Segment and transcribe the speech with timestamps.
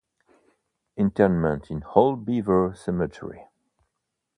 [0.97, 3.45] Interment in Old Beaver Cemetery.